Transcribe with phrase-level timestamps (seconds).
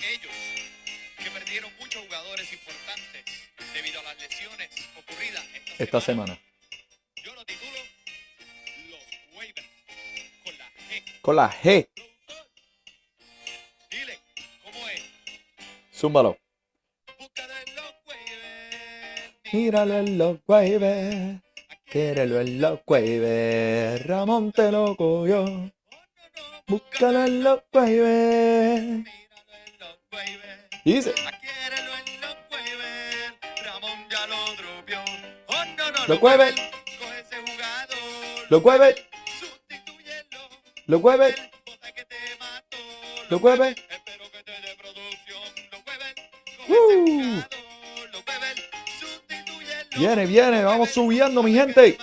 [0.00, 0.32] aquellos
[1.18, 3.24] que perdieron muchos jugadores importantes
[3.74, 6.38] debido a las lesiones ocurridas esta, esta semana.
[7.22, 7.78] Yo lo titulo
[8.88, 9.68] Los Waivers
[10.42, 11.20] con la G.
[11.20, 11.88] Con la G.
[13.90, 14.18] Dile,
[14.64, 15.02] ¿cómo es?
[15.94, 16.38] Zúmbalo.
[17.18, 19.52] Búscalo en los waivers.
[19.52, 21.42] Míralo en los waivers.
[21.84, 24.06] Quérelo en los waivers.
[24.06, 25.70] Ramón te lo cogió.
[26.66, 29.19] Búscalo en los waivers.
[30.84, 31.14] Y dice.
[43.28, 45.42] Lo que te dé producción.
[45.70, 46.14] Los waivers.
[46.66, 47.42] Coge Uh.
[49.96, 50.64] Viene, viene.
[50.64, 51.98] Vamos subiendo, mi gente.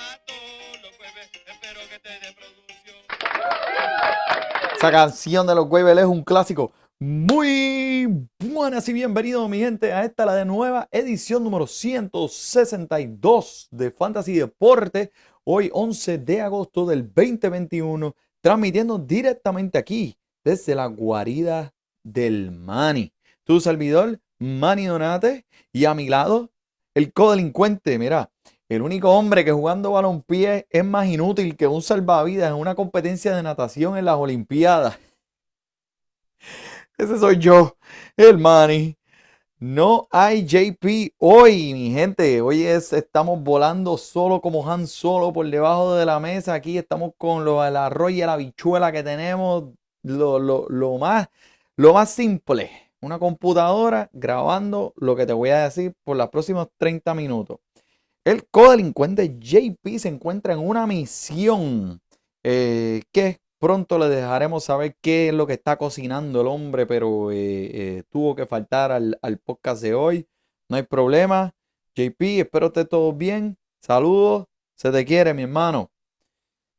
[4.78, 6.72] Esa canción de los waivers es un clásico.
[7.00, 13.92] Muy buenas y bienvenidos, mi gente, a esta la de nueva edición número 162 de
[13.92, 15.12] Fantasy Deporte.
[15.44, 21.72] Hoy 11 de agosto del 2021, transmitiendo directamente aquí desde la guarida
[22.04, 23.14] del Mani.
[23.44, 26.50] Tu servidor, Mani Donate, y a mi lado,
[26.96, 28.00] el codelincuente.
[28.00, 28.32] Mira,
[28.70, 33.36] el único hombre que jugando balompié es más inútil que un salvavidas en una competencia
[33.36, 34.98] de natación en las Olimpiadas.
[36.98, 37.78] Ese soy yo,
[38.16, 38.98] el Manny.
[39.60, 42.42] No hay JP hoy, mi gente.
[42.42, 46.56] Hoy es, estamos volando solo como Han Solo por debajo de la mesa.
[46.56, 49.66] Aquí estamos con lo, el arroz y la habichuela que tenemos.
[50.02, 51.28] Lo, lo, lo más,
[51.76, 52.72] lo más simple.
[53.02, 57.60] Una computadora grabando lo que te voy a decir por los próximos 30 minutos.
[58.26, 62.02] El codelincuente JP se encuentra en una misión
[62.44, 67.32] eh, que pronto le dejaremos saber qué es lo que está cocinando el hombre, pero
[67.32, 67.36] eh,
[67.98, 70.28] eh, tuvo que faltar al, al podcast de hoy.
[70.70, 71.54] No hay problema.
[71.96, 73.58] JP, espero esté todo bien.
[73.82, 74.46] Saludos.
[74.76, 75.90] Se te quiere, mi hermano.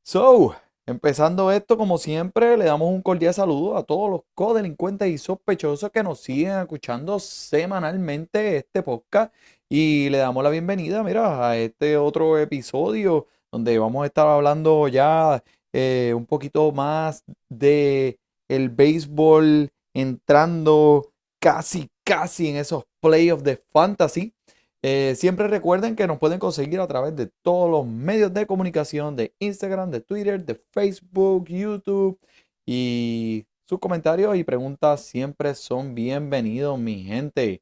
[0.05, 0.55] So,
[0.87, 5.91] empezando esto, como siempre, le damos un cordial saludo a todos los codelincuentes y sospechosos
[5.91, 9.35] que nos siguen escuchando semanalmente este podcast.
[9.69, 14.89] Y le damos la bienvenida, mira, a este otro episodio donde vamos a estar hablando
[14.89, 15.43] ya
[15.73, 18.19] eh, un poquito más de
[18.49, 24.35] el béisbol entrando casi, casi en esos playoffs de fantasy.
[24.83, 29.17] Eh, siempre recuerden que nos pueden conseguir a través de todos los medios de comunicación,
[29.17, 32.19] de Instagram, de Twitter, de Facebook, YouTube.
[32.65, 37.61] Y sus comentarios y preguntas siempre son bienvenidos, mi gente.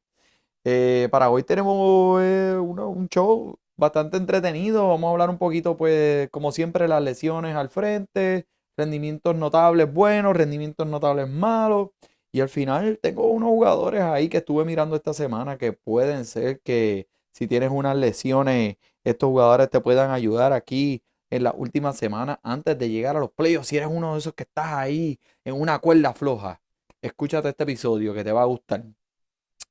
[0.63, 4.89] Eh, para hoy tenemos uno- un show bastante entretenido.
[4.89, 10.35] Vamos a hablar un poquito, pues, como siempre, las lesiones al frente, rendimientos notables buenos,
[10.35, 11.89] rendimientos notables malos.
[12.31, 16.61] Y al final tengo unos jugadores ahí que estuve mirando esta semana que pueden ser
[16.61, 22.39] que si tienes unas lesiones, estos jugadores te puedan ayudar aquí en la última semana
[22.43, 23.67] antes de llegar a los playoffs.
[23.67, 26.61] Si eres uno de esos que estás ahí en una cuerda floja,
[27.01, 28.83] escúchate este episodio que te va a gustar.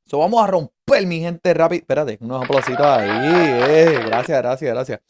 [0.06, 0.75] So, vamos a romper,
[1.06, 1.80] mi gente, rápido.
[1.80, 3.08] Espérate, unos aplausitos ahí.
[3.10, 5.00] eh, Gracias, gracias, gracias.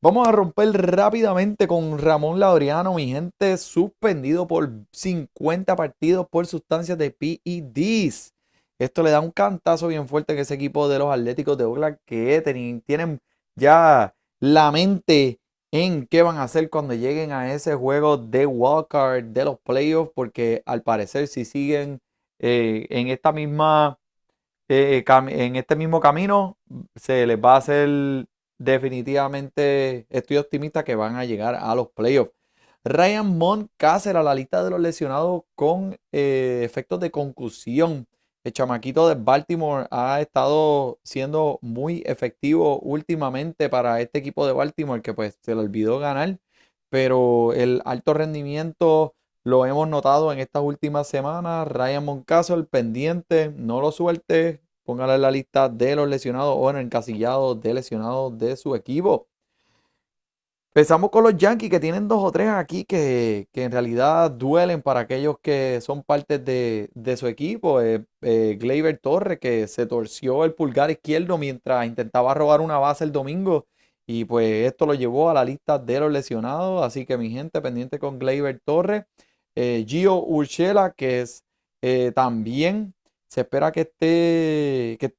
[0.00, 6.98] Vamos a romper rápidamente con Ramón Laureano, mi gente, suspendido por 50 partidos por sustancias
[6.98, 8.34] de PEDs.
[8.78, 11.98] Esto le da un cantazo bien fuerte en ese equipo de los Atléticos de Oakland
[12.06, 12.42] que
[12.86, 13.20] tienen
[13.56, 15.40] ya la mente
[15.72, 20.12] en qué van a hacer cuando lleguen a ese juego de wildcard de los playoffs,
[20.14, 22.00] porque al parecer si siguen
[22.38, 23.98] eh, en esta misma
[24.74, 26.58] eh, cam- en este mismo camino
[26.96, 28.26] se les va a hacer
[28.58, 32.32] definitivamente, estoy optimista que van a llegar a los playoffs.
[32.84, 38.06] Ryan Moncaster a la lista de los lesionados con eh, efectos de concusión.
[38.44, 45.02] El chamaquito de Baltimore ha estado siendo muy efectivo últimamente para este equipo de Baltimore
[45.02, 46.38] que pues se le olvidó ganar,
[46.90, 51.68] pero el alto rendimiento lo hemos notado en estas últimas semanas.
[51.68, 56.76] Ryan Moncaster pendiente, no lo suelte, póngale en la lista de los lesionados o en
[56.76, 59.28] el encasillado de lesionados de su equipo.
[60.76, 64.82] Empezamos con los Yankees que tienen dos o tres aquí que, que en realidad duelen
[64.82, 67.80] para aquellos que son parte de, de su equipo.
[67.80, 73.04] Eh, eh, Gleyber Torres que se torció el pulgar izquierdo mientras intentaba robar una base
[73.04, 73.66] el domingo
[74.06, 76.82] y pues esto lo llevó a la lista de los lesionados.
[76.84, 79.04] Así que mi gente pendiente con Gleyber Torres.
[79.54, 81.44] Eh, Gio Urshela que es
[81.82, 82.94] eh, también
[83.34, 85.16] se espera que esté que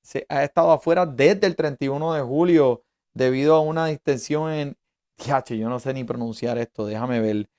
[0.00, 2.84] se ha estado afuera desde el 31 de julio
[3.14, 4.76] debido a una distensión en
[5.48, 7.50] yo no sé ni pronunciar esto, déjame ver.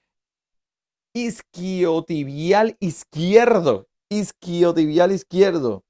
[1.14, 3.90] Isquiotibial izquierdo.
[4.10, 5.84] isquiotibial izquierdo.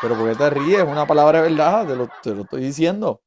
[0.00, 0.78] pero ¿por qué te ríes?
[0.78, 3.20] Es una palabra de verdad, te lo, te lo estoy diciendo.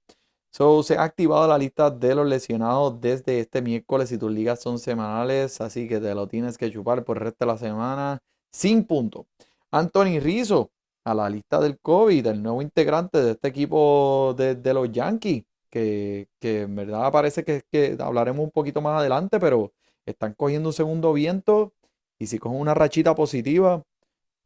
[0.53, 4.61] So, se ha activado la lista de los lesionados desde este miércoles y tus ligas
[4.61, 8.21] son semanales, así que te lo tienes que chupar por el resto de la semana
[8.53, 9.27] sin punto.
[9.71, 10.71] Anthony Rizzo
[11.03, 16.27] a la lista del COVID, el nuevo integrante de este equipo de, los Yankees, que,
[16.41, 19.73] en verdad parece que, hablaremos un poquito más adelante, pero
[20.05, 21.73] están cogiendo un segundo viento
[22.19, 23.83] y si cogen una rachita positiva,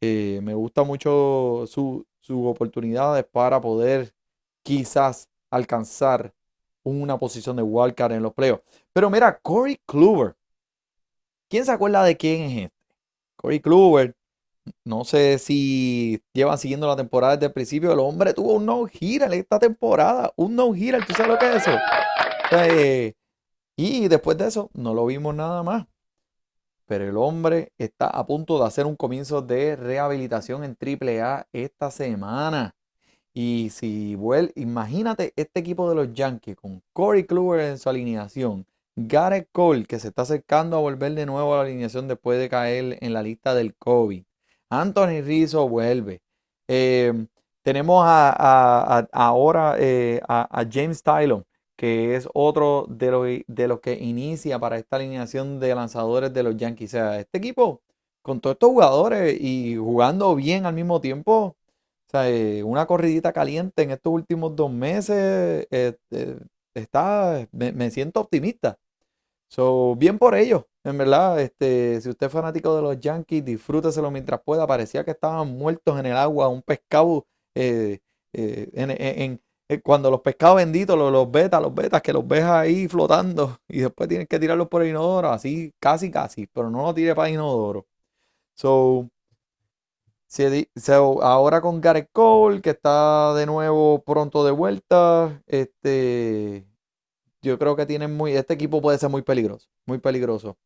[0.01, 4.13] eh, me gusta mucho sus su oportunidades para poder
[4.61, 6.33] quizás alcanzar
[6.83, 8.63] una posición de wildcard en los playoffs.
[8.91, 10.35] Pero mira, Corey Kluber.
[11.49, 12.76] ¿Quién se acuerda de quién es este?
[13.37, 14.15] Corey Kluber.
[14.83, 17.93] No sé si llevan siguiendo la temporada desde el principio.
[17.93, 20.33] El hombre tuvo un no-hitter esta temporada.
[20.35, 21.05] Un no-hitter.
[21.05, 21.77] ¿Tú sabes lo que es eso?
[22.51, 23.13] Eh,
[23.77, 25.85] y después de eso, no lo vimos nada más.
[26.85, 31.91] Pero el hombre está a punto de hacer un comienzo de rehabilitación en AAA esta
[31.91, 32.75] semana.
[33.33, 38.65] Y si vuelve, imagínate este equipo de los Yankees con Corey Kluber en su alineación,
[38.97, 42.49] Gareth Cole que se está acercando a volver de nuevo a la alineación después de
[42.49, 44.23] caer en la lista del COVID.
[44.69, 46.21] Anthony Rizzo vuelve.
[46.67, 47.13] Eh,
[47.63, 51.45] tenemos a, ahora eh, a, James Tylon,
[51.75, 56.43] que es otro de los de lo que inicia para esta alineación de lanzadores de
[56.43, 56.89] los Yankees.
[56.91, 57.81] O sea, este equipo,
[58.23, 61.55] con todos estos jugadores y jugando bien al mismo tiempo,
[62.07, 65.67] o sea, eh, una corridita caliente en estos últimos dos meses,
[66.73, 68.77] está, me, siento optimista.
[69.49, 71.39] So, bien por ello, en verdad.
[71.39, 74.67] Este, si usted es fanático de los Yankees, disfrúteselo mientras pueda.
[74.67, 79.41] Parecía que estaban muertos en el agua, un pescado en,
[79.83, 83.79] cuando los pescados benditos, los, los betas, los betas, que los ves ahí flotando y
[83.81, 87.27] después tienes que tirarlos por el inodoro, así casi casi, pero no lo tire para
[87.29, 87.87] el inodoro.
[88.55, 89.09] So,
[91.21, 96.65] ahora con Gareth Cole, que está de nuevo pronto de vuelta, este,
[97.41, 100.57] yo creo que tienen muy, este equipo puede ser muy peligroso, muy peligroso.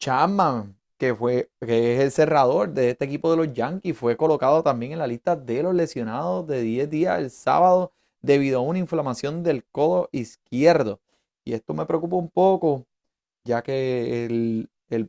[0.00, 4.62] Chapman, que fue, que es el cerrador de este equipo de los Yankees, fue colocado
[4.62, 8.78] también en la lista de los lesionados de 10 días el sábado debido a una
[8.78, 11.00] inflamación del codo izquierdo.
[11.44, 12.86] Y esto me preocupa un poco,
[13.44, 15.08] ya que el, el,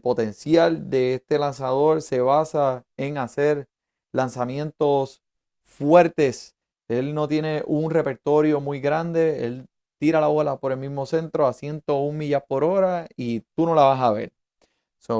[0.00, 3.68] potencial de este lanzador se basa en hacer
[4.12, 5.22] lanzamientos
[5.62, 6.54] fuertes.
[6.88, 9.46] Él no tiene un repertorio muy grande.
[9.46, 9.66] Él
[10.00, 13.74] tira la bola por el mismo centro a 101 millas por hora y tú no
[13.74, 14.32] la vas a ver.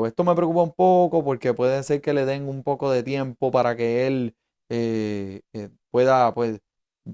[0.06, 3.50] esto me preocupa un poco porque puede ser que le den un poco de tiempo
[3.50, 4.36] para que él
[4.70, 6.60] eh, eh, pueda, pues,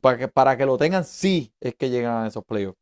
[0.00, 2.78] para que, para que lo tengan, sí es que llegan a esos playoffs.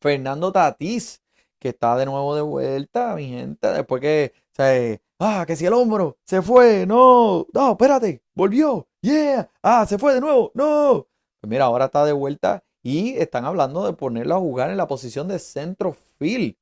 [0.00, 1.22] Fernando Tatís
[1.62, 5.72] que está de nuevo de vuelta, mi gente, después que, o ah, que si el
[5.74, 11.06] hombro se fue, no, no, espérate, volvió, yeah, ah, se fue de nuevo, no.
[11.40, 14.88] Pues mira, ahora está de vuelta y están hablando de ponerlo a jugar en la
[14.88, 16.56] posición de centro field,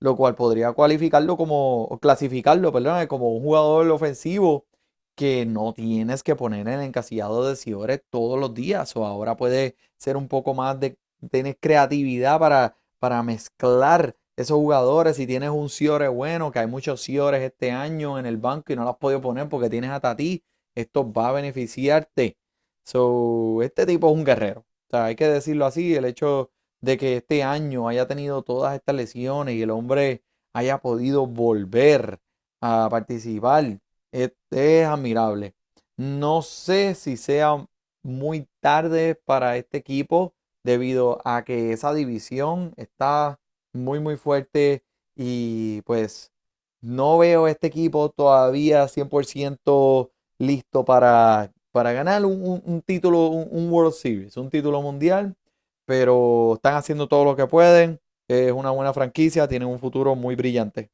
[0.00, 4.66] lo cual podría cualificarlo como, clasificarlo, perdón, como un jugador ofensivo
[5.14, 9.36] que no tienes que poner en el encasillado de Ciores todos los días, o ahora
[9.36, 10.98] puede ser un poco más de,
[11.30, 17.02] tener creatividad para, para mezclar esos jugadores, si tienes un Ciore bueno, que hay muchos
[17.02, 20.00] Ciores este año en el banco y no lo has podido poner porque tienes a
[20.00, 20.42] Tati,
[20.74, 22.38] esto va a beneficiarte.
[22.84, 24.64] So, este tipo es un guerrero.
[24.90, 28.74] O sea, hay que decirlo así, el hecho de que este año haya tenido todas
[28.74, 32.18] estas lesiones y el hombre haya podido volver
[32.60, 33.78] a participar,
[34.10, 35.54] es, es admirable.
[35.96, 37.66] No sé si sea
[38.02, 43.38] muy tarde para este equipo debido a que esa división está
[43.72, 44.82] muy, muy fuerte
[45.14, 46.32] y pues
[46.80, 54.36] no veo este equipo todavía 100% listo para, para ganar un, título, un, World Series,
[54.36, 55.36] un título mundial,
[55.84, 58.00] pero están haciendo todo lo que pueden.
[58.28, 60.90] Es una buena franquicia, tienen un futuro muy brillante.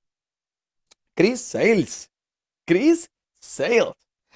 [1.15, 2.11] Chris Sales.
[2.65, 3.95] Chris Sales.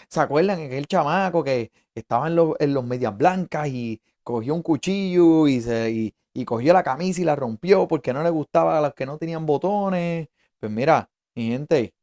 [0.09, 4.63] ¿Se acuerdan aquel chamaco que estaba en, los, en los medias blancas y cogió un
[4.63, 8.81] cuchillo y, se, y cogió la camisa y la rompió porque no le gustaba a
[8.81, 10.29] los que no tenían botones.
[10.59, 11.95] Pues mira, mi gente,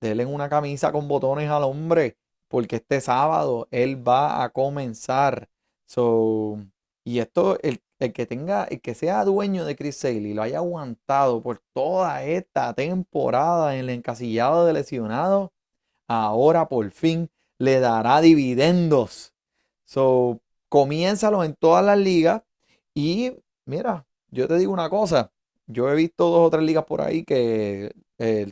[0.00, 2.16] denle una camisa con botones al hombre
[2.48, 5.48] porque este sábado él va a comenzar.
[5.86, 6.58] So,
[7.04, 7.80] y esto, el,
[8.12, 12.24] que tenga, el que sea dueño de Chris Sale y lo haya aguantado por toda
[12.24, 15.52] esta temporada en el encasillado de lesionado,
[16.08, 19.34] ahora por fin le dará dividendos.
[19.84, 22.42] So, comiénzalo en todas las ligas
[22.94, 23.32] y
[23.66, 25.32] Mira, yo te digo una cosa.
[25.66, 27.92] Yo he visto dos o tres ligas por ahí que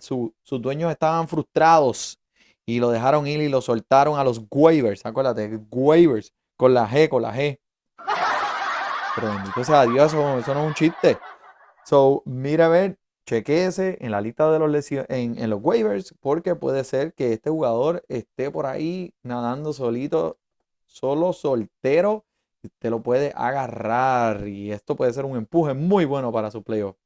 [0.00, 2.18] sus dueños estaban frustrados
[2.66, 5.04] y lo dejaron ir y lo soltaron a los waivers.
[5.04, 7.58] Acuérdate, waivers, con la G, con la G.
[9.14, 11.18] Pero bendito sea eso, no es un chiste.
[11.84, 16.54] So, mira a ver, chequeese en la lista de los en, en los waivers, porque
[16.54, 20.38] puede ser que este jugador esté por ahí nadando solito,
[20.86, 22.24] solo soltero,
[22.78, 24.48] te lo puede agarrar.
[24.48, 26.96] Y esto puede ser un empuje muy bueno para su playoff.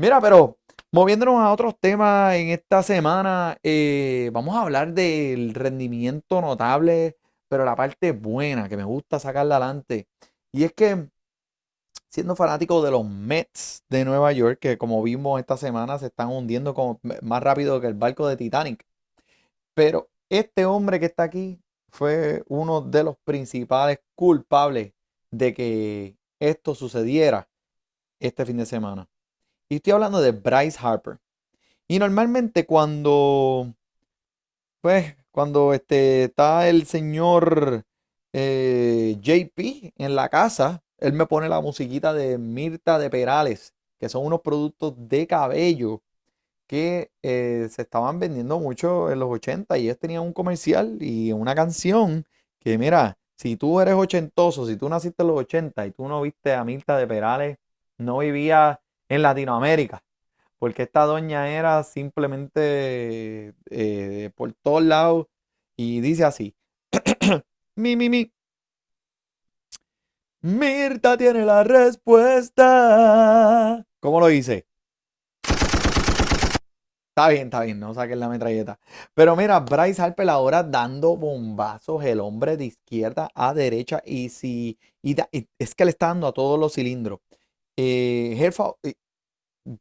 [0.00, 0.56] Mira, pero
[0.92, 7.66] moviéndonos a otros temas en esta semana, eh, vamos a hablar del rendimiento notable, pero
[7.66, 10.08] la parte buena que me gusta sacarla adelante.
[10.52, 11.10] Y es que
[12.08, 16.28] siendo fanático de los Mets de Nueva York, que como vimos esta semana se están
[16.30, 18.86] hundiendo como, más rápido que el barco de Titanic.
[19.74, 24.94] Pero este hombre que está aquí fue uno de los principales culpables
[25.30, 27.50] de que esto sucediera
[28.18, 29.10] este fin de semana.
[29.70, 31.18] Y estoy hablando de Bryce Harper.
[31.86, 33.72] Y normalmente cuando,
[34.80, 37.84] pues, cuando este, está el señor
[38.32, 44.08] eh, JP en la casa, él me pone la musiquita de Mirta de Perales, que
[44.08, 46.02] son unos productos de cabello
[46.66, 51.32] que eh, se estaban vendiendo mucho en los 80 y ellos tenían un comercial y
[51.32, 52.26] una canción
[52.58, 56.22] que mira, si tú eres ochentoso, si tú naciste en los 80 y tú no
[56.22, 57.58] viste a Mirta de Perales,
[57.98, 58.78] no vivías
[59.10, 60.02] en Latinoamérica,
[60.58, 65.26] porque esta doña era simplemente eh, por todos lados
[65.76, 66.54] y dice así,
[67.74, 68.32] mi, mi, mi,
[70.42, 72.64] Mirta tiene la respuesta.
[74.00, 74.66] ¿Cómo lo dice?
[77.10, 78.78] Está bien, está bien, no saquen la metralleta.
[79.12, 84.02] Pero mira, Bryce Harper ahora dando bombazos, el hombre de izquierda a derecha.
[84.06, 84.78] Y si.
[85.02, 85.14] Y
[85.58, 87.20] es que le está dando a todos los cilindros.
[87.76, 88.50] Eh,
[88.82, 88.94] eh,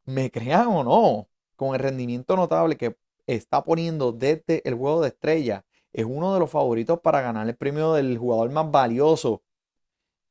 [0.06, 2.96] me crean o no, con el rendimiento notable que
[3.28, 7.56] está poniendo desde el juego de estrella, es uno de los favoritos para ganar el
[7.56, 9.42] premio del jugador más valioso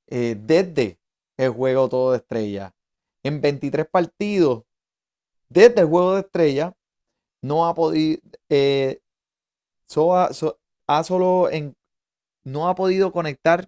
[0.06, 0.98] eh, desde
[1.36, 2.74] el juego todo de estrella.
[3.22, 4.64] En 23 partidos,
[5.48, 6.74] desde el juego de estrella,
[7.42, 8.20] no ha podido,
[9.88, 11.48] solo
[12.44, 13.66] no ha podido conectar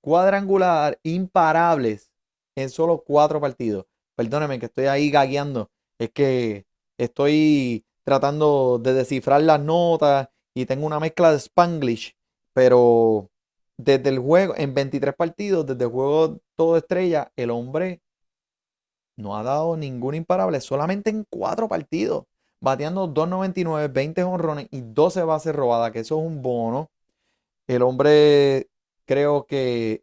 [0.00, 2.10] cuadrangular imparables
[2.56, 3.86] en solo cuatro partidos.
[4.16, 5.70] Perdóneme que estoy ahí gagueando.
[5.98, 6.66] Es que
[6.98, 12.16] estoy tratando de descifrar las notas y tengo una mezcla de Spanglish,
[12.52, 13.30] pero
[13.76, 18.00] desde el juego, en 23 partidos, desde el juego todo estrella, el hombre
[19.16, 22.24] no ha dado ningún imparable, solamente en 4 partidos,
[22.60, 26.90] bateando 2.99, 20 honrones y 12 bases robadas, que eso es un bono.
[27.66, 28.68] El hombre
[29.04, 30.00] creo que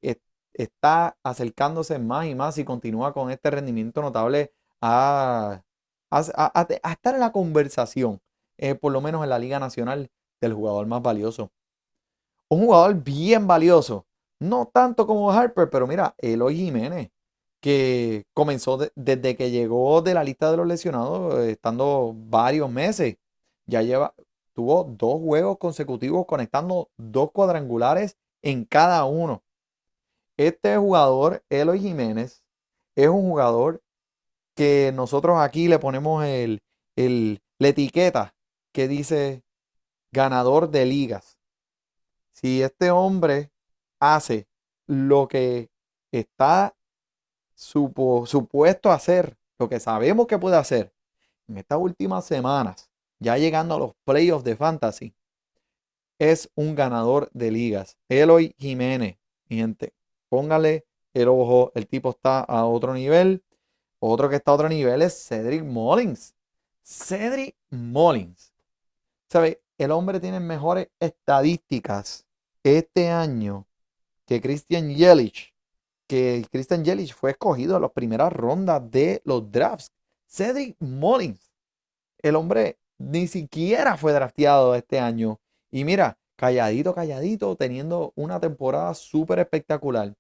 [0.54, 5.64] está acercándose más y más y continúa con este rendimiento notable a,
[6.12, 8.22] estar en la conversación,
[8.58, 10.10] eh, por lo menos en la Liga Nacional,
[10.42, 11.52] del jugador más valioso
[12.54, 14.06] un jugador bien valioso.
[14.40, 17.12] No tanto como Harper, pero mira, Eloy Jiménez,
[17.62, 23.18] que comenzó desde que llegó de la lista de los lesionados, eh, estando varios meses.
[23.66, 24.14] Ya lleva,
[24.54, 29.44] tuvo dos juegos consecutivos conectando dos cuadrangulares en cada uno.
[30.48, 32.44] Este jugador, Eloy Jiménez,
[32.96, 33.82] es un jugador
[34.56, 36.62] que nosotros aquí le ponemos el,
[36.96, 38.36] el, la etiqueta
[38.72, 39.44] que dice
[40.12, 41.38] ganador de ligas
[42.34, 43.52] si este hombre
[44.00, 44.48] hace
[44.86, 45.70] lo que
[46.12, 46.76] está
[47.56, 50.94] supuesto hacer, lo que sabemos que puede hacer
[51.48, 55.16] en estas últimas semanas, ya llegando a los playoffs de fantasy,
[56.20, 57.98] es un ganador de ligas.
[58.10, 59.94] Eloy Jiménez, mi gente,
[60.34, 63.44] póngale el ojo, el tipo está a otro nivel.
[64.00, 66.34] Otro que está a otro nivel es Cedric Mullins.
[66.84, 68.52] Cedric Mullins.
[69.30, 69.62] ¿Sabe?
[69.78, 72.26] El hombre tiene mejores estadísticas
[72.64, 73.68] este año
[74.26, 75.54] que Christian Yelich,
[76.08, 79.92] que Christian Yelich fue escogido en las primeras rondas de los drafts.
[80.26, 81.52] Cedric Mullins,
[82.24, 85.40] el hombre ni siquiera fue drafteado este año.
[85.70, 90.16] Y mira, calladito, calladito, teniendo una temporada súper espectacular.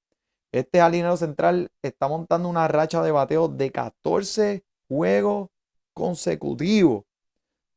[0.53, 5.49] Este alineo central está montando una racha de bateo de 14 juegos
[5.93, 7.05] consecutivos.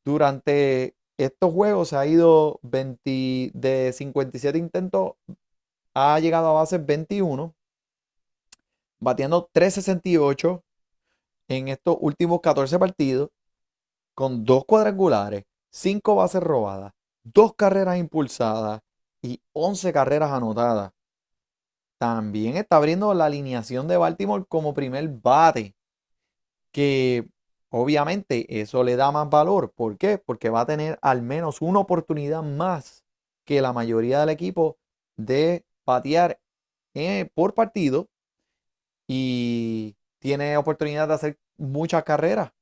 [0.05, 5.15] Durante estos juegos se ha ido 20, de 57 intentos,
[5.95, 7.55] ha llegado a base 21,
[9.01, 10.63] batiendo 368
[11.49, 13.31] en estos últimos 14 partidos,
[14.15, 16.93] con dos cuadrangulares, 5 bases robadas,
[17.25, 18.83] dos carreras impulsadas
[19.23, 20.93] y 11 carreras anotadas.
[22.15, 25.75] También está abriendo la alineación de Baltimore como primer bate,
[26.73, 27.29] que
[27.79, 29.73] Obviamente eso le da más valor.
[29.73, 30.19] ¿Por qué?
[30.19, 33.05] Porque va a tener al menos una oportunidad más
[33.45, 34.79] que la mayoría del equipo
[35.17, 36.41] de patear
[36.95, 38.09] eh, por partido
[39.07, 42.53] y tiene oportunidad de hacer muchas carreras.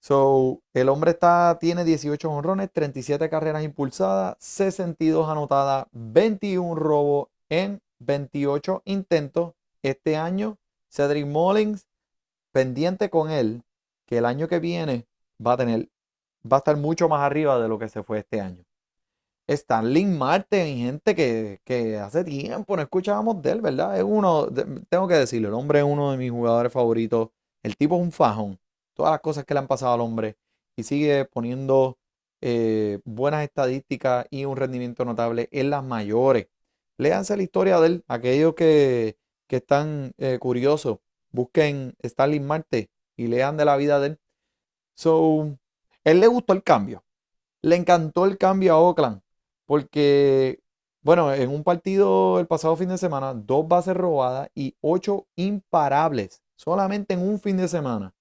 [0.00, 7.80] So, el hombre está, tiene 18 honrones, 37 carreras impulsadas, 62 anotadas, 21 robos en
[8.04, 9.54] 28 intentos.
[9.82, 11.88] Este año, Cedric Mullins,
[12.52, 13.62] pendiente con él,
[14.06, 15.06] que el año que viene
[15.44, 15.88] va a tener,
[16.50, 18.64] va a estar mucho más arriba de lo que se fue este año.
[19.48, 23.96] Stanley Marte, mi gente, que, hace tiempo no escuchábamos de él, ¿verdad?
[23.98, 24.48] Es uno,
[24.88, 27.30] tengo que decirlo, el hombre es uno de mis jugadores favoritos.
[27.62, 28.58] El tipo es un fajón.
[28.94, 30.36] Todas las cosas que le han pasado al hombre
[30.76, 31.98] y sigue poniendo
[32.40, 36.48] eh, buenas estadísticas y un rendimiento notable en las mayores.
[36.98, 39.16] Léanse la historia de él, aquellos que,
[39.48, 40.98] están eh, curiosos,
[41.30, 44.20] busquen Stanley Marte y lean de la vida de él.
[44.94, 45.58] So,
[46.04, 47.04] él le gustó el cambio.
[47.60, 49.20] Le encantó el cambio a Oakland
[49.66, 50.60] porque,
[51.02, 56.42] bueno, en un partido el pasado fin de semana, dos bases robadas y ocho imparables,
[56.56, 58.14] solamente en un fin de semana.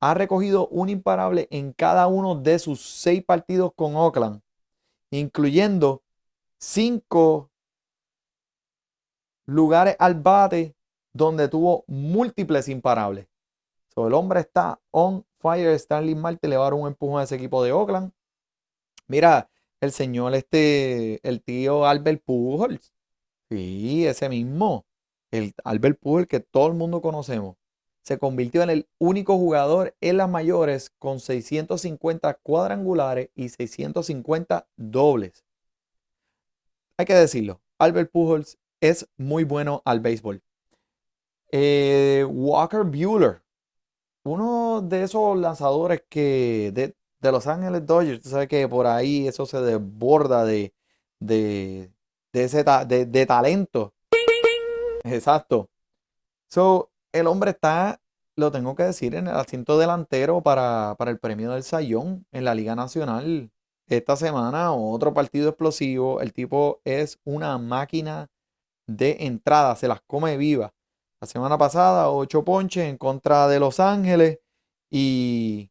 [0.00, 4.40] Ha recogido un imparable en cada uno de sus seis partidos con Oakland,
[5.10, 6.02] incluyendo
[6.58, 7.50] cinco
[9.46, 10.76] lugares al bate
[11.12, 13.26] donde tuvo múltiples imparables.
[13.96, 15.72] el hombre está on fire.
[15.74, 18.12] Stanley Marte le va a dar un empujón a ese equipo de Oakland.
[19.08, 19.48] Mira,
[19.80, 22.92] el señor este, el tío Albert Pujols.
[23.50, 24.84] Sí, ese mismo.
[25.30, 27.56] El Albert Pujols que todo el mundo conocemos.
[28.02, 35.44] Se convirtió en el único jugador en las mayores con 650 cuadrangulares y 650 dobles.
[36.98, 40.42] Hay que decirlo, Albert Pujols es muy bueno al béisbol.
[41.52, 43.42] Eh, Walker Bueller,
[44.24, 49.28] uno de esos lanzadores que de, de Los Ángeles Dodgers, tú sabes que por ahí
[49.28, 50.74] eso se desborda de,
[51.20, 51.90] de,
[52.32, 53.94] ese de, talento.
[55.04, 55.70] Exacto.
[56.48, 58.00] So, el hombre está,
[58.36, 62.44] lo tengo que decir, en el asiento delantero para, para el premio del Sayón en
[62.44, 63.50] la Liga Nacional.
[63.88, 66.20] Esta semana, otro partido explosivo.
[66.20, 68.28] El tipo es una máquina
[68.86, 70.72] de entrada, se las come viva.
[71.20, 74.38] La semana pasada, ocho ponches en contra de Los Ángeles.
[74.90, 75.70] Y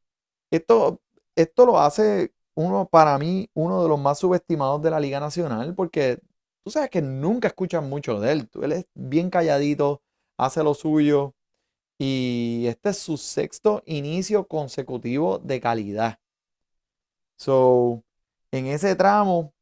[0.51, 1.01] esto
[1.35, 5.75] esto lo hace uno, para mí, uno de los más subestimados de la Liga Nacional,
[5.75, 6.19] porque
[6.63, 8.49] tú sabes que nunca escuchan mucho de él.
[8.61, 10.01] Él es bien calladito,
[10.37, 11.35] hace lo suyo.
[11.97, 16.19] Y este es su sexto inicio consecutivo de calidad.
[17.37, 18.03] So,
[18.51, 19.53] en ese tramo,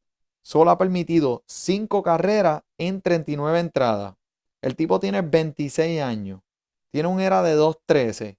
[0.43, 4.15] solo ha permitido 5 carreras en 39 entradas.
[4.61, 6.41] El tipo tiene 26 años.
[6.91, 8.37] Tiene un era de 2.13.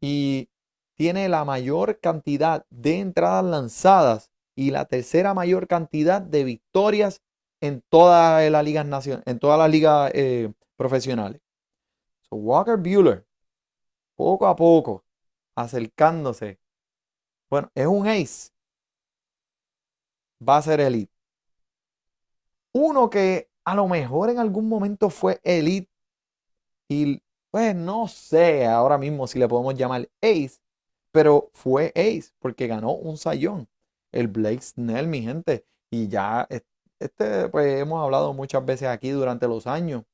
[0.00, 0.48] Y
[0.94, 7.22] tiene la mayor cantidad de entradas lanzadas y la tercera mayor cantidad de victorias
[7.60, 8.86] en todas las ligas
[9.26, 11.40] en todas las ligas eh, profesionales.
[12.30, 13.26] Walker Bueller,
[14.14, 15.04] poco a poco,
[15.54, 16.58] acercándose.
[17.48, 18.50] Bueno, es un ace.
[20.48, 21.12] Va a ser elite.
[22.72, 25.90] Uno que a lo mejor en algún momento fue elite
[26.88, 30.60] y pues no sé ahora mismo si le podemos llamar ace,
[31.12, 33.68] pero fue ace porque ganó un sayón.
[34.12, 35.66] El Blake Snell, mi gente.
[35.90, 36.48] Y ya,
[36.98, 40.04] este, pues hemos hablado muchas veces aquí durante los años.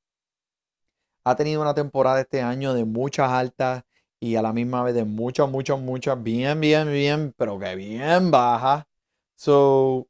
[1.24, 3.84] Ha tenido una temporada este año de muchas altas
[4.20, 8.30] y a la misma vez de muchas, muchas, muchas, bien, bien, bien, pero que bien
[8.30, 8.86] baja.
[9.34, 10.08] So,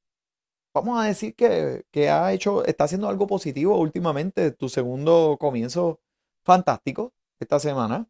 [0.77, 4.51] vamos a decir que, que ha hecho, está haciendo algo positivo últimamente.
[4.53, 6.01] Tu segundo comienzo
[6.45, 8.09] fantástico esta semana.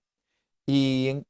[0.66, 1.24] Y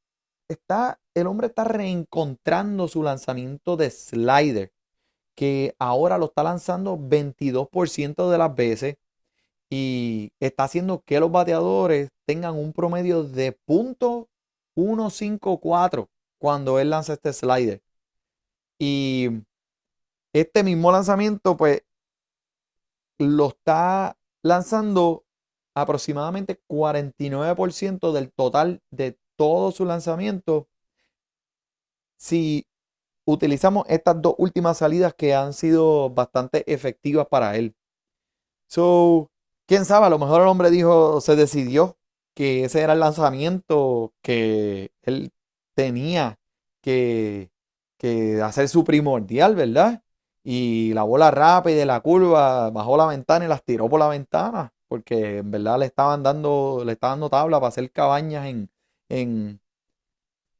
[0.49, 4.73] está, el hombre está reencontrando su lanzamiento de slider,
[5.35, 8.97] que ahora lo está lanzando 22% de las veces
[9.71, 17.33] y está haciendo que los bateadores tengan un promedio de .154 cuando él lanza este
[17.33, 17.83] slider.
[18.79, 19.31] Y
[20.41, 21.83] este mismo lanzamiento, pues,
[23.19, 25.25] lo está lanzando
[25.75, 30.69] aproximadamente 49% del total de todo su lanzamiento
[32.17, 32.67] si
[33.27, 37.75] utilizamos estas dos últimas salidas que han sido bastante efectivas para él.
[38.69, 39.31] So,
[39.67, 41.99] quién sabe, a lo mejor el hombre dijo, se decidió
[42.35, 45.33] que ese era el lanzamiento que él
[45.75, 46.39] tenía
[46.83, 47.51] que,
[47.99, 50.03] que hacer su primordial, ¿verdad?
[50.49, 54.07] Y la bola rápida de la curva bajó la ventana y las tiró por la
[54.07, 58.71] ventana, porque en verdad le estaban dando, le estaban dando tabla para hacer cabañas en,
[59.09, 59.61] en,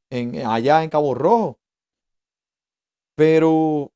[0.09, 1.59] en, allá en Cabo Rojo.
[3.15, 3.93] Pero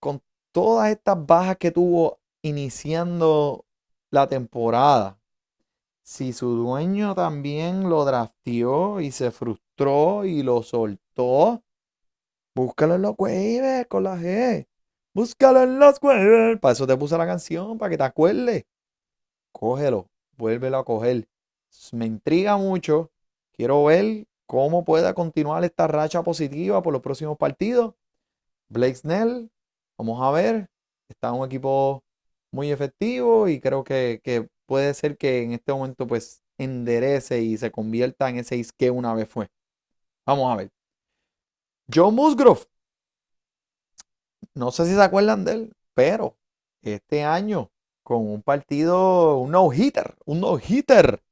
[0.00, 0.20] con
[0.52, 3.64] todas estas bajas que tuvo iniciando
[4.10, 5.18] la temporada,
[6.02, 11.62] si su dueño también lo drafteó y se frustró y lo soltó,
[12.54, 14.66] búscalo en los waivers con la G.
[15.14, 16.60] Búscalo en los waivers.
[16.60, 18.64] Para eso te puse la canción, para que te acuerdes.
[19.52, 21.28] Cógelo, vuélvelo a coger.
[21.92, 23.10] Me intriga mucho.
[23.52, 27.94] Quiero ver cómo pueda continuar esta racha positiva por los próximos partidos.
[28.68, 29.50] Blake Snell,
[29.98, 30.68] vamos a ver.
[31.08, 32.04] Está un equipo
[32.50, 37.70] muy efectivo y creo que, puede ser que en este momento pues enderece y se
[37.70, 39.48] convierta en ese que una vez fue.
[40.26, 40.70] Vamos a ver.
[41.92, 42.73] Joe Musgrove.
[44.54, 46.36] No sé si se acuerdan de él, pero
[46.82, 47.70] este año
[48.02, 51.22] con un partido, un no-hitter, un no-hitter.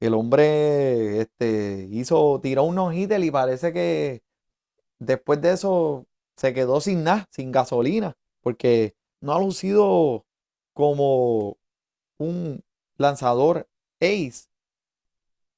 [0.00, 4.22] El hombre este, hizo, tiró un no-hitter y parece que
[4.98, 10.24] después de eso se quedó sin nada, sin gasolina, porque no ha lucido
[10.72, 11.56] como
[12.18, 12.62] un
[12.98, 13.68] lanzador
[14.00, 14.48] ace.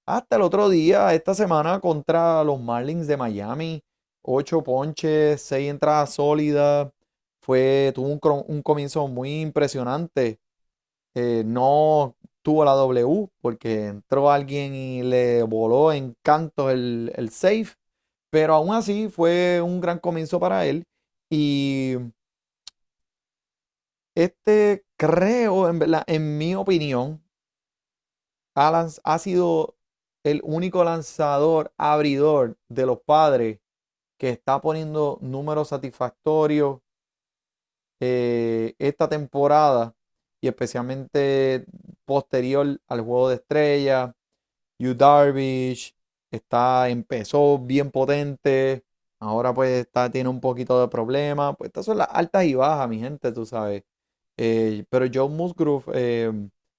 [0.06, 3.82] Hasta el otro día, esta semana, contra los Marlins de Miami.
[4.22, 6.90] 8 ponches, 6 entradas sólidas.
[7.40, 8.08] Fue, tuvo
[8.48, 10.40] un, comienzo muy impresionante.
[11.14, 17.30] Eh, no tuvo la W porque entró alguien y le voló en canto el, el
[17.30, 17.76] safe.
[18.30, 20.84] Pero aún así fue un gran comienzo para él.
[21.30, 21.96] Y
[24.14, 27.22] este creo, en, en mi opinión,
[28.54, 29.76] ha sido
[30.24, 33.60] el único lanzador abridor de los padres
[34.18, 36.80] que está poniendo números satisfactorios
[38.00, 39.94] eh, esta temporada
[40.40, 41.66] y especialmente
[42.04, 44.14] posterior al juego de estrella.
[44.78, 45.94] Yu Darvish
[46.30, 48.84] está, empezó bien potente,
[49.20, 51.54] ahora pues está, tiene un poquito de problema.
[51.54, 53.84] Pues estas son las altas y bajas, mi gente, tú sabes.
[54.36, 56.32] Eh, pero Joe Musgrove eh,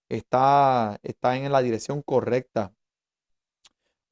[0.10, 2.74] está, está en la dirección correcta.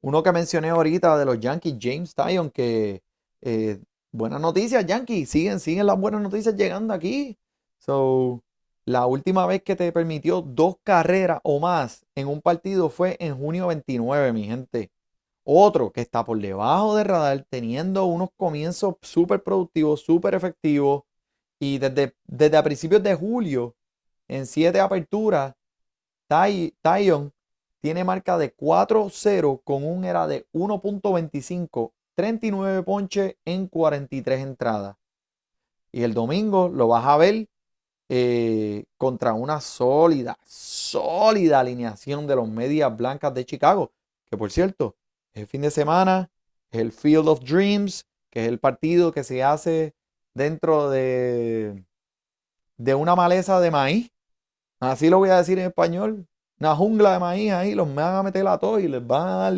[0.00, 3.02] Uno que mencioné ahorita de los Yankees, James Tyon, que
[3.42, 3.80] eh,
[4.12, 7.38] buenas noticias, Yankees, siguen, siguen las buenas noticias llegando aquí.
[7.78, 8.42] So,
[8.84, 13.36] la última vez que te permitió dos carreras o más en un partido fue en
[13.36, 14.90] junio 29, mi gente.
[15.44, 21.04] Otro que está por debajo de radar, teniendo unos comienzos súper productivos, súper efectivos.
[21.60, 23.74] Y desde, desde a principios de julio,
[24.28, 25.54] en siete aperturas,
[26.28, 27.32] Tyon
[27.80, 34.96] tiene marca de 4-0 con un era de 1.25, 39 ponches en 43 entradas.
[35.92, 37.48] Y el domingo lo vas a ver
[38.08, 43.92] eh, contra una sólida, sólida alineación de los medias blancas de Chicago.
[44.26, 44.96] Que por cierto,
[45.32, 46.28] es el fin de semana,
[46.72, 49.94] es el Field of Dreams, que es el partido que se hace
[50.34, 51.84] dentro de,
[52.78, 54.10] de una maleza de maíz
[54.80, 56.26] Así lo voy a decir en español.
[56.60, 59.36] Una jungla de maíz ahí, los van a meter a todos y les van a
[59.36, 59.54] dar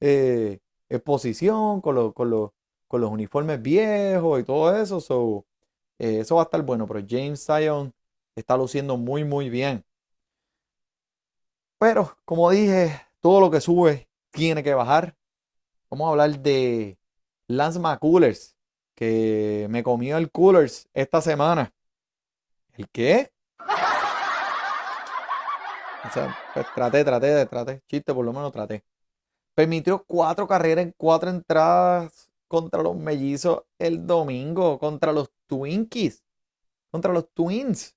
[0.00, 0.58] eh,
[0.90, 2.50] exposición con, los, con, los,
[2.88, 5.00] con los uniformes viejos y todo eso.
[5.00, 5.46] So,
[5.98, 7.94] eh, eso va a estar bueno, pero James Sion
[8.34, 9.84] está luciendo muy, muy bien.
[11.78, 15.16] Pero, como dije, todo lo que sube tiene que bajar.
[15.90, 16.98] Vamos a hablar de
[17.48, 18.56] Lance McCullers,
[18.94, 21.72] que me comió el Coolers esta semana.
[22.74, 23.32] ¿El qué?
[26.54, 27.82] Pues traté, traté, traté.
[27.88, 28.84] Chiste, por lo menos traté.
[29.54, 36.22] Permitió cuatro carreras en cuatro entradas contra los mellizos el domingo, contra los Twinkies,
[36.90, 37.96] contra los Twins.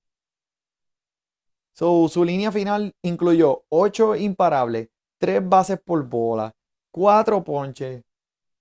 [1.72, 4.88] su línea final incluyó ocho imparables,
[5.18, 6.54] tres bases por bola,
[6.90, 8.04] cuatro ponches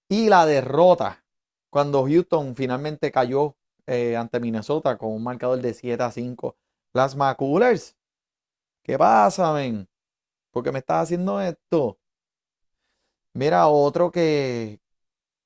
[0.10, 1.23] y la derrota
[1.69, 3.56] cuando Houston finalmente cayó
[3.88, 6.56] eh, ante Minnesota con un marcador de 7 a 5.
[6.93, 7.95] Las McCullers
[8.84, 9.88] ¿Qué pasa, men?
[10.51, 11.97] ¿Por qué me estás haciendo esto?
[13.33, 14.79] Mira, otro que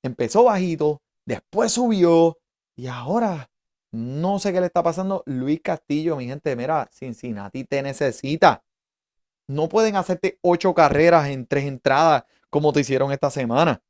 [0.02, 2.38] empezó bajito, después subió
[2.76, 3.50] y ahora
[3.92, 5.22] no sé qué le está pasando.
[5.26, 8.62] Luis Castillo, mi gente, mira, Cincinnati te necesita.
[9.48, 13.82] No pueden hacerte ocho carreras en tres entradas como te hicieron esta semana.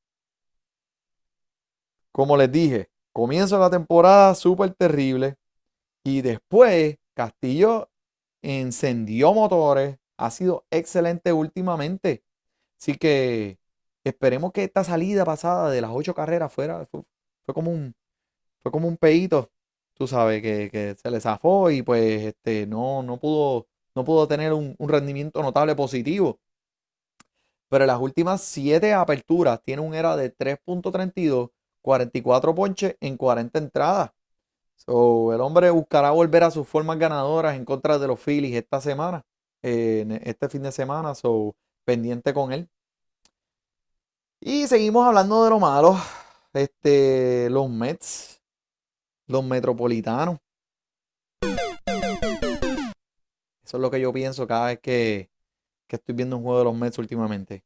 [2.13, 5.37] Como les dije, comienzo la temporada súper terrible
[6.05, 7.91] y después Castillo
[8.43, 12.25] encendió motores, ha sido excelente últimamente.
[12.81, 13.58] Así que
[14.09, 17.05] esperemos que esta salida pasada de las ocho carreras fuera, fue,
[17.55, 17.95] como un
[18.63, 19.51] fue como un peito,
[19.95, 24.53] tú sabes, que, se le zafó y pues este, no, no, pudo, no pudo tener
[24.53, 26.41] un, rendimiento notable positivo.
[27.69, 31.51] pero en las últimas 7 aperturas tiene un era de 3.32,
[31.83, 34.11] 44 ponches en 40 entradas.
[34.77, 38.81] So, el hombre buscará volver a sus formas ganadoras en contra de los Phillies esta
[38.81, 39.25] semana,
[39.63, 42.69] eh, este fin de semana, so, pendiente con él.
[44.41, 45.97] Y seguimos hablando de lo malo.
[46.53, 48.41] Este, los Mets,
[49.27, 50.39] los Metropolitanos.
[53.65, 55.31] Eso es lo que yo pienso cada vez que,
[55.87, 57.65] que estoy viendo un juego de los Mets últimamente.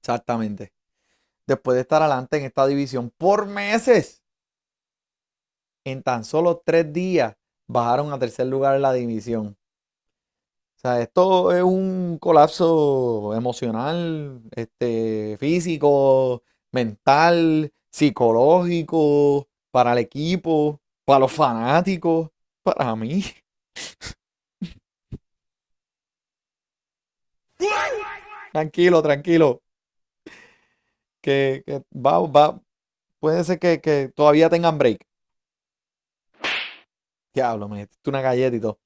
[0.00, 0.72] Exactamente.
[1.46, 4.22] Después de estar adelante en esta división por meses,
[5.84, 7.36] en tan solo tres días
[7.68, 9.56] bajaron a tercer lugar en la división.
[10.86, 21.32] Sea, esto es un colapso emocional, este, físico, mental, psicológico, para el equipo, para los
[21.32, 22.30] fanáticos,
[22.62, 23.24] para mí.
[28.52, 29.62] Tranquilo, tranquilo.
[31.20, 32.60] Que, va, va.
[33.20, 35.04] Puede ser que, que todavía tengan break.
[37.34, 38.78] Diablo, me metiste una galleta y todo.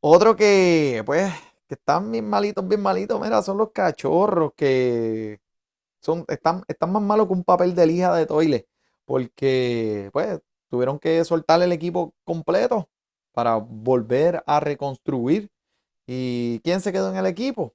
[0.00, 1.32] Otro que, pues,
[1.68, 5.40] que están bien malitos, bien malitos, mira, son los cachorros que
[6.00, 8.68] son, están, están más malos que un papel de lija de toile.
[9.04, 12.88] Porque, pues, tuvieron que soltar el equipo completo
[13.32, 15.50] para volver a reconstruir.
[16.06, 17.74] ¿Y quién se quedó en el equipo?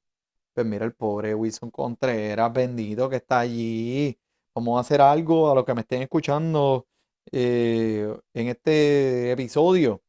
[0.54, 4.18] Pues mira, el pobre Wilson Contreras, bendito que está allí.
[4.54, 6.88] Vamos a hacer algo a los que me estén escuchando
[7.32, 10.02] eh, en este episodio.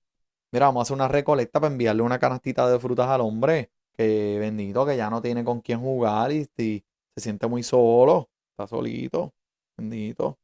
[0.53, 3.71] Mira, vamos a hacer una recolecta para enviarle una canastita de frutas al hombre.
[3.97, 6.85] Que bendito, que ya no tiene con quién jugar y, se
[7.17, 8.31] siente muy solo.
[8.53, 9.33] Está solito.
[9.77, 10.39] Bendito.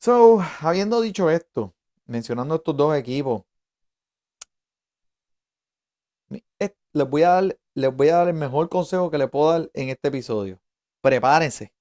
[0.00, 1.74] So, habiendo dicho esto,
[2.06, 3.44] mencionando estos dos equipos,
[6.92, 9.70] les voy a dar, les voy a dar el mejor consejo que les puedo dar
[9.74, 10.60] en este episodio.
[11.00, 11.72] Prepárense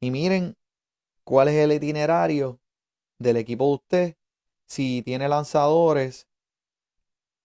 [0.00, 0.56] y miren
[1.24, 2.60] cuál es el itinerario
[3.18, 4.16] del equipo de usted
[4.66, 6.26] si tiene lanzadores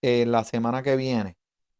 [0.02, 1.36] en la semana que viene.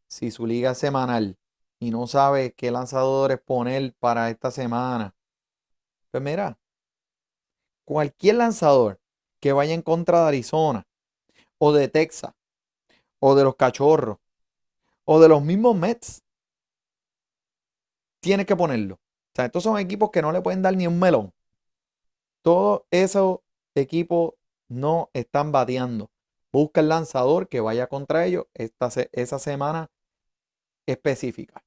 [0.09, 1.39] Si su liga es semanal
[1.79, 5.15] y no sabe qué lanzadores poner para esta semana.
[6.11, 6.59] Pues mira,
[7.85, 9.01] cualquier lanzador
[9.41, 10.87] que vaya en contra de Arizona
[11.59, 12.33] o de Texas
[13.21, 14.19] o de los Cachorros
[15.05, 16.23] o de los mismos Mets,
[18.21, 18.97] tiene que ponerlo.
[18.97, 19.01] O
[19.35, 21.33] sea, estos son equipos que no le pueden dar ni un melón.
[22.43, 23.39] Todos esos
[23.75, 24.35] equipos
[24.69, 26.11] no están bateando.
[26.53, 29.91] Busca el lanzador que vaya contra ellos esta, esa semana
[30.87, 31.63] específica.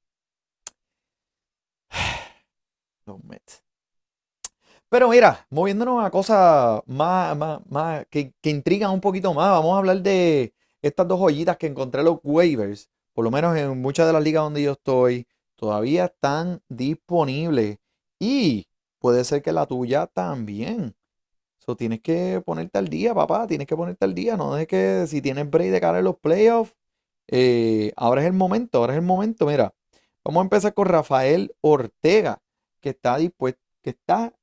[3.06, 3.62] Los Mets.
[4.88, 7.36] Pero mira, moviéndonos a cosas más,
[7.70, 11.66] más, que, que, intrigan un poquito más, vamos a hablar de estas dos joyitas que
[11.66, 12.90] encontré en los waivers.
[13.14, 17.78] Por lo menos en muchas de las ligas donde yo estoy, todavía están disponibles.
[18.18, 18.66] Y
[18.98, 20.94] puede ser que la tuya también.
[21.64, 23.46] So, tienes que ponerte al día, papá.
[23.46, 24.36] Tienes que ponerte al día.
[24.36, 26.74] No es que si tienes break de cara a los playoffs,
[27.28, 28.78] eh, ahora es el momento.
[28.78, 29.46] Ahora es el momento.
[29.46, 29.72] Mira,
[30.24, 32.42] vamos a empezar con Rafael Ortega,
[32.80, 34.34] que está dispuesto, que está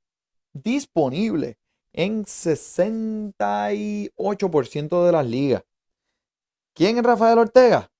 [0.53, 1.57] disponible
[1.91, 5.63] en 68% de las ligas.
[6.73, 7.91] ¿Quién es Rafael Ortega?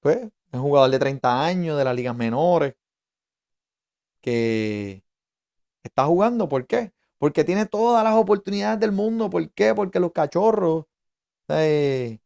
[0.00, 2.74] Pues es un jugador de 30 años de las ligas menores
[4.20, 5.02] que
[5.82, 6.48] está jugando.
[6.50, 6.92] ¿Por qué?
[7.18, 9.30] Porque tiene todas las oportunidades del mundo.
[9.30, 9.74] ¿Por qué?
[9.74, 10.86] Porque los cachorros
[11.48, 12.18] eh,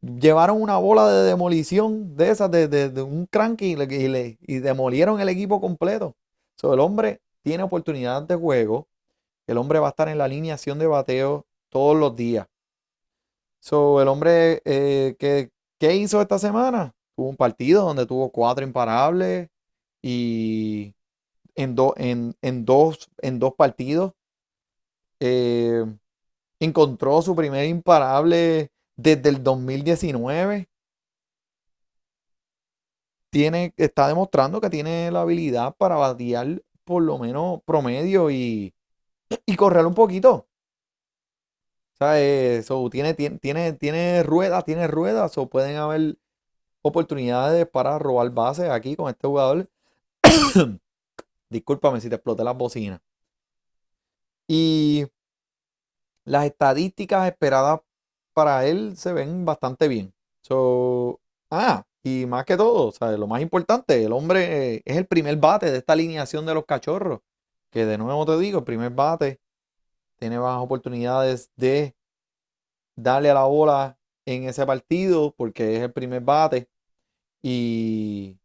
[0.00, 3.76] llevaron una bola de demolición de esas, de, un crank y,
[4.40, 6.16] y, demolieron el equipo completo.
[6.56, 8.88] So, el hombre tiene oportunidad de juego.
[9.46, 12.46] El hombre va a estar en la alineación de bateo todos los días.
[13.60, 15.16] So, el hombre eh,
[15.78, 16.94] ¿qué hizo esta semana?
[17.16, 19.48] Tuvo un partido donde tuvo cuatro imparables
[20.02, 20.94] y
[21.56, 24.12] en, en, dos, en dos partidos
[25.20, 25.84] eh,
[26.60, 30.68] encontró su primer imparable desde el 2019.
[33.30, 38.74] Tiene, está demostrando que tiene la habilidad para batear por lo menos promedio y,
[39.46, 40.48] y correr un poquito.
[42.00, 46.16] O tiene, tiene, tiene, ruedas, tiene ruedas, o pueden haber
[46.82, 49.68] oportunidades para robar bases aquí con este jugador.
[51.50, 53.00] Discúlpame si te exploté las bocinas.
[54.48, 55.06] Y
[56.24, 57.80] las estadísticas esperadas
[58.32, 60.14] para él se ven bastante bien.
[60.42, 65.70] So, ah, y más que todo, lo más importante, el hombre es el primer bate
[65.70, 67.20] de esta alineación de los cachorros.
[67.70, 69.40] Que de nuevo te digo, el primer bate
[70.18, 71.94] tiene más oportunidades de
[72.96, 76.68] darle a la bola en ese partido porque es el primer bate.
[77.42, 78.38] Y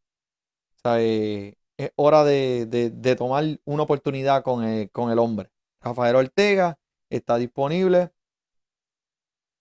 [0.84, 1.58] ¿sabe?
[1.78, 5.50] Es hora de, de- tomar una oportunidad con el, con el hombre.
[5.82, 6.78] Rafael Ortega
[7.10, 8.12] está disponible.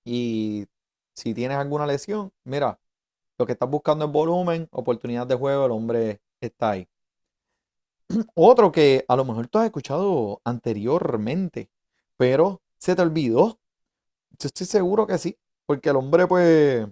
[0.04, 0.66] Y
[1.14, 2.78] si tienes alguna lesión, mira,
[3.38, 6.88] lo que estás buscando es volumen, oportunidad de juego, el hombre está ahí.
[8.34, 11.70] Otro que a lo mejor tú has escuchado anteriormente,
[12.16, 13.58] pero se te olvidó.
[14.38, 16.86] Yo estoy seguro que sí, porque el hombre pues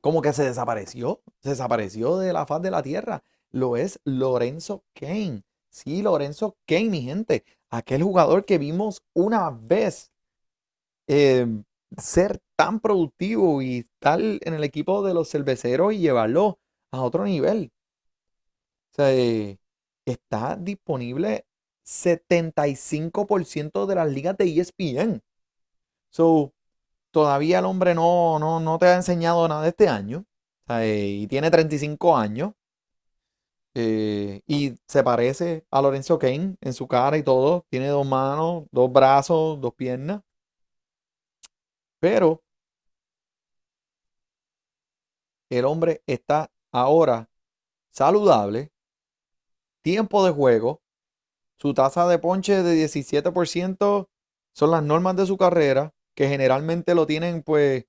[0.00, 3.22] como que se desapareció, se desapareció de la faz de la tierra.
[3.52, 5.42] Lo es Lorenzo Kane.
[5.70, 10.10] Sí, Lorenzo Kane, mi gente, aquel jugador que vimos una vez
[11.06, 11.46] eh,
[11.98, 16.58] ser tan productivo y estar en el equipo de los cerveceros y llevarlo
[16.90, 17.72] a otro nivel.
[18.92, 19.58] O sea, eh,
[20.04, 21.46] está disponible
[21.84, 25.22] 75% de las ligas de ESPN.
[26.10, 26.52] So,
[27.10, 30.26] todavía el hombre no, no, no te ha enseñado nada este año.
[30.64, 32.52] O sea, eh, y tiene 35 años.
[33.74, 37.66] Eh, y se parece a Lorenzo Kane en su cara y todo.
[37.70, 40.22] Tiene dos manos, dos brazos, dos piernas.
[42.00, 42.42] Pero
[45.50, 47.28] el hombre está ahora
[47.90, 48.72] saludable,
[49.82, 50.82] tiempo de juego,
[51.58, 54.08] su tasa de ponche de 17%
[54.52, 57.86] son las normas de su carrera, que generalmente lo tienen pues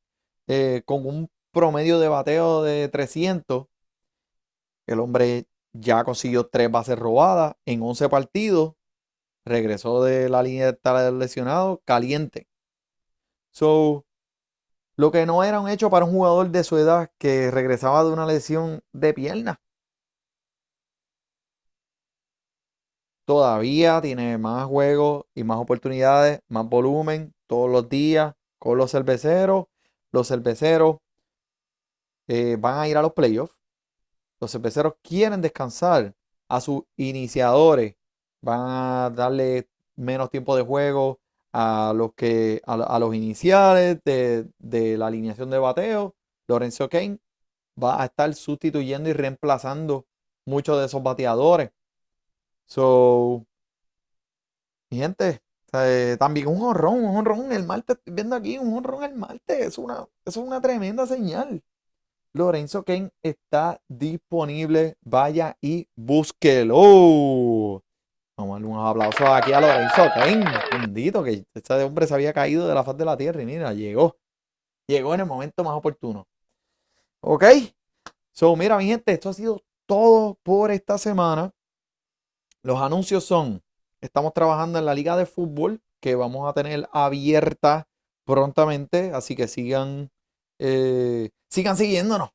[0.47, 3.67] eh, con un promedio de bateo de 300.
[4.87, 8.75] El hombre ya consiguió tres bases robadas en 11 partidos,
[9.45, 12.47] regresó de la línea de estar lesionado caliente.
[13.51, 14.05] So,
[14.95, 18.11] lo que no era un hecho para un jugador de su edad que regresaba de
[18.11, 19.61] una lesión de pierna.
[23.25, 29.65] Todavía tiene más juegos y más oportunidades, más volumen todos los días con los cerveceros.
[30.11, 30.97] Los cerveceros
[32.27, 33.55] eh, van a ir a los playoffs.
[34.43, 36.13] Los cerveceros quieren descansar
[36.49, 37.95] a sus iniciadores.
[38.41, 41.21] Van a darle menos tiempo de juego
[41.53, 46.13] a los que a, los iniciales de, la alineación de bateo.
[46.49, 47.19] Lorenzo Kane
[47.81, 50.07] va a estar sustituyendo y reemplazando
[50.45, 51.71] muchos de esos bateadores.
[52.65, 53.45] So,
[54.89, 59.15] mi gente, eh, también un honrón, un honrón el martes, viendo aquí un honrón el
[59.15, 61.63] martes, es una, es una tremenda señal.
[62.35, 67.83] Lorenzo Kane está disponible, vaya y búsquelo.
[68.35, 72.33] Vamos a darle unos aplausos aquí a Lorenzo Kane, bendito, que este hombre se había
[72.33, 74.17] caído de la faz de la tierra y mira, llegó,
[74.87, 76.27] llegó en el momento más oportuno.
[77.21, 77.43] Ok,
[78.31, 81.53] so mira mi gente, esto ha sido todo por esta semana.
[82.63, 83.61] Los anuncios son,
[84.01, 87.87] estamos trabajando en la liga de fútbol que vamos a tener abierta
[88.25, 90.09] prontamente, así que sigan,
[90.65, 92.29] eh, sigan siguiéndonos.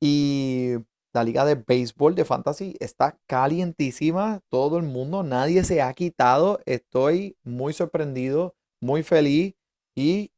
[0.00, 0.74] Y
[1.12, 6.60] la liga de béisbol de fantasy está calientísima, todo el mundo, nadie se ha quitado,
[6.66, 9.54] estoy muy sorprendido, muy feliz
[9.94, 10.32] y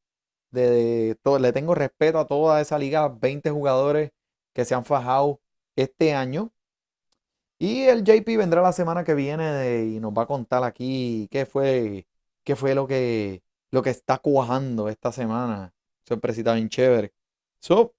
[0.52, 4.12] le tengo respeto a toda esa liga, 20 jugadores
[4.54, 5.40] que se han fajado
[5.76, 6.52] este año.
[7.58, 11.46] Y el JP vendrá la semana que viene y nos va a contar aquí qué
[11.46, 12.06] fue,
[12.42, 15.72] qué fue lo que, lo que está cuajando esta semana.
[16.06, 17.12] Sorpresita bien chévere.
[17.64, 17.94] So,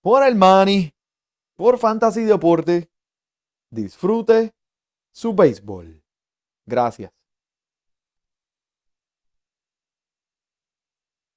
[0.00, 0.94] por el money,
[1.56, 2.90] por Fantasy Deporte,
[3.68, 4.54] disfrute
[5.10, 6.02] su béisbol.
[6.64, 7.12] Gracias.